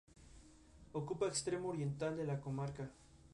[0.93, 2.89] Ocupa extremo oriental de la comarca.